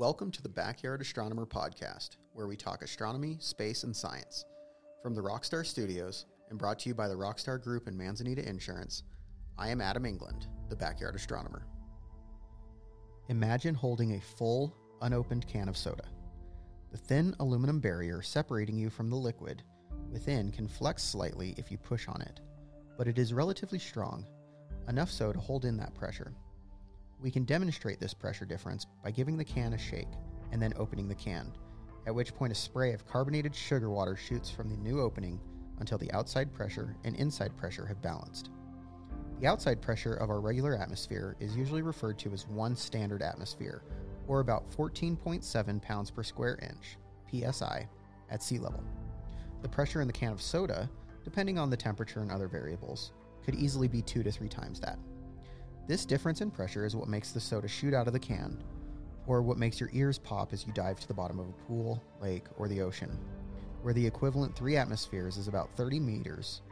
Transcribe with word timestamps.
Welcome 0.00 0.30
to 0.30 0.42
the 0.42 0.48
Backyard 0.48 1.02
Astronomer 1.02 1.44
podcast, 1.44 2.16
where 2.32 2.46
we 2.46 2.56
talk 2.56 2.80
astronomy, 2.80 3.36
space, 3.38 3.84
and 3.84 3.94
science. 3.94 4.46
From 5.02 5.14
the 5.14 5.20
Rockstar 5.20 5.66
Studios 5.66 6.24
and 6.48 6.58
brought 6.58 6.78
to 6.78 6.88
you 6.88 6.94
by 6.94 7.06
the 7.06 7.14
Rockstar 7.14 7.62
Group 7.62 7.86
and 7.86 7.98
Manzanita 7.98 8.48
Insurance, 8.48 9.02
I 9.58 9.68
am 9.68 9.82
Adam 9.82 10.06
England, 10.06 10.46
the 10.70 10.74
Backyard 10.74 11.16
Astronomer. 11.16 11.66
Imagine 13.28 13.74
holding 13.74 14.14
a 14.14 14.20
full, 14.22 14.74
unopened 15.02 15.46
can 15.46 15.68
of 15.68 15.76
soda. 15.76 16.08
The 16.92 16.96
thin 16.96 17.36
aluminum 17.38 17.78
barrier 17.78 18.22
separating 18.22 18.78
you 18.78 18.88
from 18.88 19.10
the 19.10 19.16
liquid 19.16 19.62
within 20.10 20.50
can 20.50 20.66
flex 20.66 21.02
slightly 21.02 21.54
if 21.58 21.70
you 21.70 21.76
push 21.76 22.08
on 22.08 22.22
it, 22.22 22.40
but 22.96 23.06
it 23.06 23.18
is 23.18 23.34
relatively 23.34 23.78
strong, 23.78 24.24
enough 24.88 25.10
so 25.10 25.30
to 25.30 25.38
hold 25.38 25.66
in 25.66 25.76
that 25.76 25.94
pressure. 25.94 26.32
We 27.20 27.30
can 27.30 27.44
demonstrate 27.44 28.00
this 28.00 28.14
pressure 28.14 28.46
difference 28.46 28.86
by 29.04 29.10
giving 29.10 29.36
the 29.36 29.44
can 29.44 29.74
a 29.74 29.78
shake 29.78 30.08
and 30.52 30.60
then 30.60 30.72
opening 30.76 31.08
the 31.08 31.14
can, 31.14 31.52
at 32.06 32.14
which 32.14 32.34
point 32.34 32.52
a 32.52 32.56
spray 32.56 32.92
of 32.92 33.06
carbonated 33.06 33.54
sugar 33.54 33.90
water 33.90 34.16
shoots 34.16 34.50
from 34.50 34.68
the 34.68 34.76
new 34.76 35.00
opening 35.00 35.38
until 35.80 35.98
the 35.98 36.10
outside 36.12 36.52
pressure 36.52 36.96
and 37.04 37.14
inside 37.16 37.56
pressure 37.56 37.86
have 37.86 38.00
balanced. 38.00 38.50
The 39.40 39.46
outside 39.46 39.80
pressure 39.80 40.14
of 40.14 40.30
our 40.30 40.40
regular 40.40 40.76
atmosphere 40.76 41.36
is 41.40 41.56
usually 41.56 41.82
referred 41.82 42.18
to 42.20 42.32
as 42.32 42.46
one 42.46 42.76
standard 42.76 43.22
atmosphere, 43.22 43.82
or 44.28 44.40
about 44.40 44.70
14.7 44.70 45.82
pounds 45.82 46.10
per 46.10 46.22
square 46.22 46.58
inch, 46.62 46.96
psi, 47.30 47.88
at 48.30 48.42
sea 48.42 48.58
level. 48.58 48.84
The 49.62 49.68
pressure 49.68 50.00
in 50.00 50.06
the 50.06 50.12
can 50.12 50.32
of 50.32 50.42
soda, 50.42 50.88
depending 51.24 51.58
on 51.58 51.70
the 51.70 51.76
temperature 51.76 52.20
and 52.20 52.30
other 52.30 52.48
variables, 52.48 53.12
could 53.44 53.54
easily 53.54 53.88
be 53.88 54.02
two 54.02 54.22
to 54.22 54.30
three 54.30 54.48
times 54.48 54.80
that. 54.80 54.98
This 55.90 56.04
difference 56.04 56.40
in 56.40 56.52
pressure 56.52 56.84
is 56.84 56.94
what 56.94 57.08
makes 57.08 57.32
the 57.32 57.40
soda 57.40 57.66
shoot 57.66 57.94
out 57.94 58.06
of 58.06 58.12
the 58.12 58.18
can, 58.20 58.62
or 59.26 59.42
what 59.42 59.58
makes 59.58 59.80
your 59.80 59.90
ears 59.92 60.20
pop 60.20 60.52
as 60.52 60.64
you 60.64 60.72
dive 60.72 61.00
to 61.00 61.08
the 61.08 61.14
bottom 61.14 61.40
of 61.40 61.48
a 61.48 61.64
pool, 61.66 62.00
lake, 62.22 62.44
or 62.58 62.68
the 62.68 62.80
ocean, 62.80 63.18
where 63.82 63.92
the 63.92 64.06
equivalent 64.06 64.54
three 64.54 64.76
atmospheres 64.76 65.36
is 65.36 65.48
about 65.48 65.74
30 65.74 65.98
meters 65.98 66.62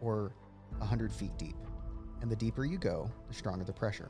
or 0.00 0.32
100 0.78 1.12
feet 1.12 1.36
deep. 1.36 1.58
And 2.22 2.30
the 2.30 2.36
deeper 2.36 2.64
you 2.64 2.78
go, 2.78 3.10
the 3.28 3.34
stronger 3.34 3.62
the 3.62 3.74
pressure. 3.74 4.08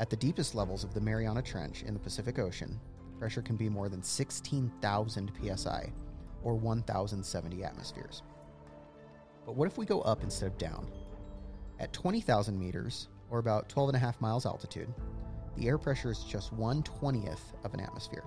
At 0.00 0.10
the 0.10 0.16
deepest 0.16 0.56
levels 0.56 0.82
of 0.82 0.92
the 0.92 1.00
Mariana 1.00 1.40
Trench 1.40 1.84
in 1.84 1.94
the 1.94 2.00
Pacific 2.00 2.40
Ocean, 2.40 2.80
pressure 3.16 3.42
can 3.42 3.54
be 3.54 3.68
more 3.68 3.88
than 3.88 4.02
16,000 4.02 5.30
psi, 5.56 5.92
or 6.42 6.56
1,070 6.56 7.62
atmospheres. 7.62 8.22
But 9.46 9.54
what 9.54 9.68
if 9.68 9.78
we 9.78 9.86
go 9.86 10.00
up 10.00 10.24
instead 10.24 10.48
of 10.48 10.58
down? 10.58 10.90
At 11.78 11.92
20,000 11.92 12.58
meters, 12.58 13.06
or 13.30 13.38
about 13.38 13.68
12 13.68 13.90
and 13.90 13.96
a 13.96 14.00
half 14.00 14.20
miles 14.20 14.46
altitude, 14.46 14.92
the 15.56 15.68
air 15.68 15.78
pressure 15.78 16.10
is 16.10 16.24
just 16.24 16.52
1 16.52 16.82
20th 16.82 17.54
of 17.64 17.74
an 17.74 17.80
atmosphere. 17.80 18.24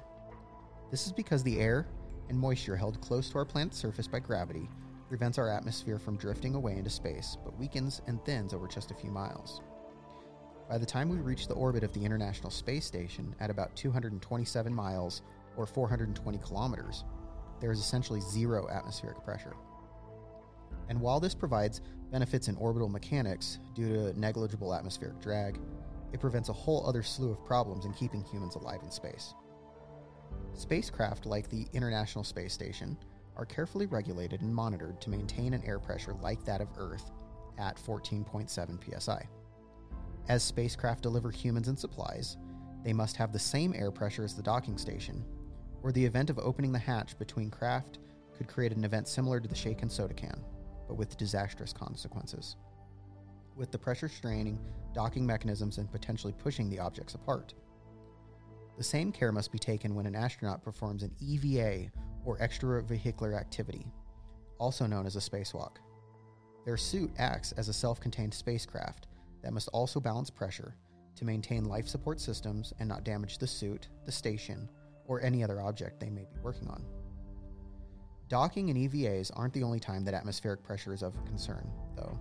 This 0.89 1.05
is 1.05 1.11
because 1.11 1.43
the 1.43 1.59
air 1.59 1.87
and 2.29 2.37
moisture 2.37 2.75
held 2.75 2.99
close 3.01 3.29
to 3.29 3.37
our 3.37 3.45
planet's 3.45 3.77
surface 3.77 4.07
by 4.07 4.19
gravity 4.19 4.69
prevents 5.07 5.37
our 5.37 5.49
atmosphere 5.49 5.99
from 5.99 6.15
drifting 6.15 6.55
away 6.55 6.77
into 6.77 6.89
space, 6.89 7.37
but 7.43 7.57
weakens 7.59 8.01
and 8.07 8.23
thins 8.23 8.53
over 8.53 8.67
just 8.67 8.91
a 8.91 8.95
few 8.95 9.11
miles. 9.11 9.61
By 10.69 10.77
the 10.77 10.85
time 10.85 11.09
we 11.09 11.17
reach 11.17 11.47
the 11.47 11.53
orbit 11.53 11.83
of 11.83 11.91
the 11.91 12.05
International 12.05 12.49
Space 12.49 12.85
Station 12.85 13.35
at 13.41 13.49
about 13.49 13.75
227 13.75 14.73
miles 14.73 15.21
or 15.57 15.65
420 15.65 16.37
kilometers, 16.37 17.03
there 17.59 17.73
is 17.73 17.79
essentially 17.79 18.21
zero 18.21 18.69
atmospheric 18.69 19.21
pressure. 19.23 19.53
And 20.91 20.99
while 20.99 21.21
this 21.21 21.33
provides 21.33 21.79
benefits 22.11 22.49
in 22.49 22.57
orbital 22.57 22.89
mechanics 22.89 23.59
due 23.73 23.93
to 23.93 24.19
negligible 24.19 24.75
atmospheric 24.75 25.21
drag, 25.21 25.57
it 26.11 26.19
prevents 26.19 26.49
a 26.49 26.53
whole 26.53 26.85
other 26.85 27.01
slew 27.01 27.31
of 27.31 27.45
problems 27.45 27.85
in 27.85 27.93
keeping 27.93 28.25
humans 28.25 28.55
alive 28.55 28.81
in 28.83 28.91
space. 28.91 29.33
Spacecraft 30.53 31.25
like 31.25 31.47
the 31.47 31.65
International 31.71 32.25
Space 32.25 32.51
Station 32.51 32.97
are 33.37 33.45
carefully 33.45 33.85
regulated 33.85 34.41
and 34.41 34.53
monitored 34.53 34.99
to 34.99 35.09
maintain 35.09 35.53
an 35.53 35.63
air 35.65 35.79
pressure 35.79 36.13
like 36.21 36.43
that 36.43 36.59
of 36.59 36.67
Earth 36.77 37.09
at 37.57 37.77
14.7 37.77 38.99
psi. 38.99 39.29
As 40.27 40.43
spacecraft 40.43 41.03
deliver 41.03 41.31
humans 41.31 41.69
and 41.69 41.79
supplies, 41.79 42.35
they 42.83 42.91
must 42.91 43.15
have 43.15 43.31
the 43.31 43.39
same 43.39 43.73
air 43.77 43.91
pressure 43.91 44.25
as 44.25 44.35
the 44.35 44.43
docking 44.43 44.77
station, 44.77 45.23
or 45.83 45.93
the 45.93 46.05
event 46.05 46.29
of 46.29 46.37
opening 46.39 46.73
the 46.73 46.79
hatch 46.79 47.17
between 47.17 47.49
craft 47.49 47.99
could 48.35 48.49
create 48.49 48.73
an 48.73 48.83
event 48.83 49.07
similar 49.07 49.39
to 49.39 49.47
the 49.47 49.55
shaken 49.55 49.89
soda 49.89 50.13
can 50.13 50.43
but 50.91 50.97
with 50.97 51.15
disastrous 51.15 51.71
consequences. 51.71 52.57
With 53.55 53.71
the 53.71 53.77
pressure 53.77 54.09
straining 54.09 54.59
docking 54.93 55.25
mechanisms 55.25 55.77
and 55.77 55.89
potentially 55.89 56.33
pushing 56.33 56.69
the 56.69 56.79
objects 56.79 57.15
apart. 57.15 57.53
The 58.77 58.83
same 58.83 59.13
care 59.13 59.31
must 59.31 59.53
be 59.53 59.57
taken 59.57 59.95
when 59.95 60.05
an 60.05 60.17
astronaut 60.17 60.61
performs 60.61 61.03
an 61.03 61.15
EVA 61.21 61.89
or 62.25 62.39
extravehicular 62.39 63.39
activity, 63.39 63.85
also 64.57 64.85
known 64.85 65.05
as 65.05 65.15
a 65.15 65.19
spacewalk. 65.19 65.77
Their 66.65 66.75
suit 66.75 67.11
acts 67.17 67.53
as 67.53 67.69
a 67.69 67.73
self 67.73 68.01
contained 68.01 68.33
spacecraft 68.33 69.07
that 69.43 69.53
must 69.53 69.69
also 69.69 70.01
balance 70.01 70.29
pressure 70.29 70.75
to 71.15 71.23
maintain 71.23 71.63
life 71.63 71.87
support 71.87 72.19
systems 72.19 72.73
and 72.79 72.89
not 72.89 73.05
damage 73.05 73.37
the 73.37 73.47
suit, 73.47 73.87
the 74.05 74.11
station, 74.11 74.67
or 75.07 75.21
any 75.21 75.41
other 75.41 75.61
object 75.61 76.01
they 76.01 76.09
may 76.09 76.25
be 76.25 76.41
working 76.43 76.67
on. 76.67 76.83
Docking 78.31 78.69
and 78.69 78.79
EVAs 78.79 79.29
aren't 79.35 79.53
the 79.53 79.61
only 79.61 79.81
time 79.81 80.05
that 80.05 80.13
atmospheric 80.13 80.63
pressure 80.63 80.93
is 80.93 81.03
of 81.03 81.13
concern, 81.25 81.69
though. 81.97 82.17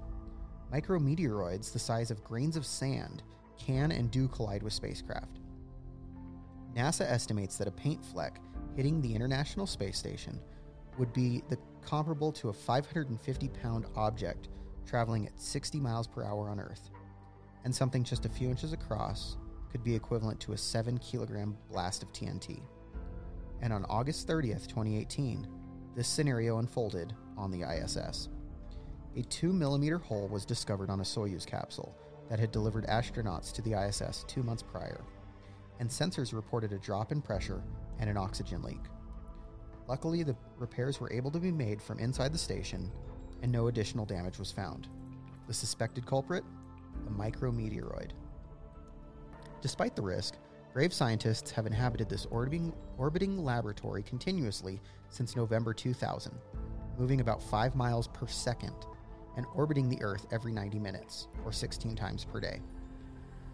Micrometeoroids 0.73 1.73
the 1.73 1.79
size 1.79 2.11
of 2.11 2.25
grains 2.25 2.57
of 2.57 2.67
sand 2.67 3.23
can 3.57 3.93
and 3.93 4.11
do 4.11 4.27
collide 4.27 4.65
with 4.65 4.73
spacecraft. 4.73 5.39
NASA 6.75 7.09
estimates 7.09 7.57
that 7.59 7.69
a 7.69 7.71
paint 7.71 8.05
fleck 8.05 8.41
hitting 8.75 9.01
the 9.01 9.15
International 9.15 9.69
Space 9.69 9.97
Station 9.97 10.41
would 10.99 11.13
be 11.13 11.45
the 11.49 11.57
comparable 11.81 12.33
to 12.33 12.49
a 12.49 12.53
550 12.53 13.49
pound 13.63 13.87
object 13.95 14.49
traveling 14.85 15.27
at 15.27 15.41
60 15.41 15.79
miles 15.79 16.09
per 16.09 16.25
hour 16.25 16.49
on 16.49 16.59
Earth, 16.59 16.91
and 17.63 17.73
something 17.73 18.03
just 18.03 18.27
a 18.27 18.29
few 18.29 18.51
inches 18.51 18.73
across 18.73 19.37
could 19.71 19.85
be 19.85 19.95
equivalent 19.95 20.41
to 20.41 20.55
a 20.55 20.59
7 20.59 20.99
kilogram 20.99 21.57
blast 21.71 22.03
of 22.03 22.13
TNT. 22.13 22.61
And 23.63 23.73
on 23.73 23.85
August 23.89 24.27
30th, 24.27 24.67
2018, 24.67 25.47
this 25.95 26.09
scenario 26.09 26.59
unfolded 26.59 27.15
on 27.37 27.51
the 27.51 27.63
ISS. 27.63 28.29
A 29.17 29.23
2 29.23 29.53
millimeter 29.53 29.99
hole 29.99 30.29
was 30.29 30.45
discovered 30.45 30.91
on 30.91 31.01
a 31.01 31.05
Soyuz 31.05 31.45
capsule 31.45 31.97
that 32.29 32.39
had 32.39 32.53
delivered 32.53 32.87
astronauts 32.87 33.53
to 33.53 33.63
the 33.63 33.75
ISS 33.75 34.25
two 34.29 34.43
months 34.43 34.63
prior, 34.63 35.03
and 35.81 35.89
sensors 35.89 36.33
reported 36.33 36.73
a 36.73 36.79
drop 36.79 37.11
in 37.11 37.21
pressure 37.21 37.63
and 37.99 38.09
an 38.09 38.17
oxygen 38.17 38.63
leak. 38.63 38.81
Luckily, 39.89 40.23
the 40.23 40.37
repairs 40.57 41.01
were 41.01 41.13
able 41.13 41.33
to 41.33 41.41
be 41.41 41.51
made 41.51 41.83
from 41.83 41.99
inside 41.99 42.33
the 42.33 42.39
station, 42.39 42.93
and 43.43 43.51
no 43.51 43.67
additional 43.67 44.07
damage 44.07 44.39
was 44.39 44.53
found. 44.53 44.89
The 45.49 45.55
suspected 45.55 46.07
culprit? 46.07 46.45
A 47.09 47.11
micrometeoroid. 47.11 48.13
Despite 49.61 49.97
the 49.97 50.03
risk, 50.03 50.37
brave 50.73 50.93
scientists 50.93 51.51
have 51.51 51.67
inhabited 51.67 52.09
this 52.09 52.27
orbiting, 52.27 52.73
orbiting 52.97 53.45
laboratory 53.45 54.03
continuously 54.03 54.81
since 55.09 55.35
November 55.35 55.75
2000, 55.75 56.33
moving 56.99 57.21
about 57.21 57.43
5 57.43 57.75
miles 57.75 58.07
per 58.09 58.27
second 58.27 58.75
and 59.37 59.47
orbiting 59.55 59.89
the 59.89 60.03
Earth 60.03 60.27
every 60.33 60.53
90 60.53 60.79
minutes, 60.79 61.29
or 61.45 61.53
16 61.53 61.97
times 61.97 62.25
per 62.25 62.41
day. 62.41 62.61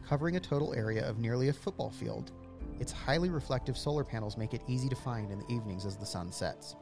Covering 0.07 0.37
a 0.37 0.41
total 0.41 0.75
area 0.75 1.09
of 1.09 1.19
nearly 1.19 1.49
a 1.49 1.53
football 1.53 1.91
field, 1.91 2.33
its 2.81 2.93
highly 2.93 3.31
reflective 3.31 3.77
solar 3.77 4.05
panels 4.05 4.37
make 4.37 4.55
it 4.55 4.63
easy 4.69 4.89
to 4.89 4.97
find 4.97 5.31
in 5.31 5.39
the 5.39 5.53
evenings 5.53 5.87
as 5.87 5.97
the 5.97 6.07
sun 6.07 6.31
sets. 6.31 6.77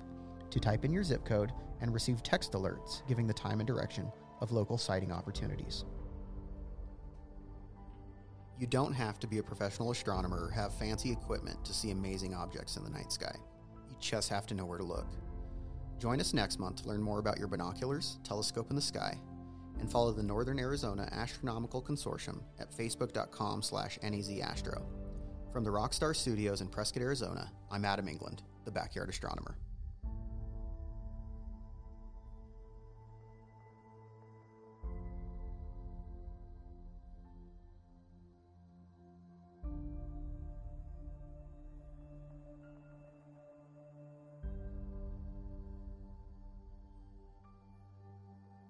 to 0.49 0.59
type 0.59 0.85
in 0.85 0.91
your 0.91 1.03
zip 1.03 1.25
code 1.25 1.51
and 1.81 1.93
receive 1.93 2.21
text 2.21 2.51
alerts 2.53 3.05
giving 3.07 3.27
the 3.27 3.33
time 3.33 3.59
and 3.59 3.67
direction 3.67 4.11
of 4.41 4.51
local 4.51 4.77
sighting 4.77 5.11
opportunities. 5.11 5.85
You 8.59 8.67
don't 8.67 8.93
have 8.93 9.17
to 9.19 9.27
be 9.27 9.39
a 9.39 9.43
professional 9.43 9.89
astronomer 9.89 10.45
or 10.45 10.51
have 10.51 10.75
fancy 10.75 11.11
equipment 11.11 11.65
to 11.65 11.73
see 11.73 11.89
amazing 11.89 12.35
objects 12.35 12.77
in 12.77 12.83
the 12.83 12.91
night 12.91 13.11
sky. 13.11 13.35
You 13.89 13.95
just 13.99 14.29
have 14.29 14.45
to 14.47 14.53
know 14.53 14.65
where 14.65 14.77
to 14.77 14.83
look. 14.83 15.07
Join 15.97 16.19
us 16.19 16.33
next 16.33 16.59
month 16.59 16.83
to 16.83 16.89
learn 16.89 17.01
more 17.01 17.19
about 17.19 17.39
your 17.39 17.47
binoculars, 17.47 18.19
telescope 18.23 18.69
in 18.69 18.75
the 18.75 18.81
sky, 18.81 19.17
and 19.81 19.91
follow 19.91 20.11
the 20.13 20.23
Northern 20.23 20.59
Arizona 20.59 21.09
Astronomical 21.11 21.81
Consortium 21.81 22.41
at 22.59 22.71
facebook.com 22.71 23.61
slash 23.61 23.99
nazastro. 23.99 24.83
From 25.51 25.63
the 25.63 25.69
Rockstar 25.69 26.15
Studios 26.15 26.61
in 26.61 26.67
Prescott, 26.67 27.01
Arizona, 27.01 27.51
I'm 27.69 27.83
Adam 27.83 28.07
England, 28.07 28.43
the 28.63 28.71
Backyard 28.71 29.09
Astronomer. 29.09 29.57